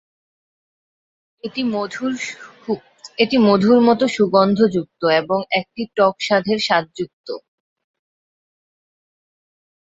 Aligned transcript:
এটি 3.17 3.37
মধুর 3.45 3.79
মতো 3.87 4.05
সুগন্ধযুক্ত 4.15 5.01
এবং 5.21 5.39
একটি 5.59 5.81
টক 5.97 6.15
স্বাদের 6.27 6.57
স্বাদযুক্ত। 6.59 7.27